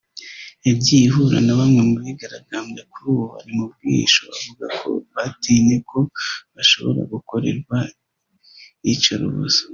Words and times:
yagiye 0.67 1.03
ihura 1.07 1.37
na 1.45 1.53
bamwe 1.59 1.81
mu 1.89 1.97
bigaragambyaga 2.05 2.89
kuri 2.93 3.05
ubu 3.13 3.23
bari 3.33 3.51
mu 3.57 3.63
bwihisho 3.71 4.23
bavuga 4.29 4.65
ko 4.79 4.89
batinye 5.15 5.75
ko 5.89 5.99
bashobora 6.55 7.01
gukorerwa 7.13 7.77
iyicarubozo 8.85 9.61